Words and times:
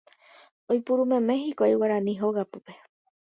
Oiporumeme 0.75 1.35
hikuái 1.43 1.75
guarani 1.83 2.17
hogapýpe. 2.25 2.79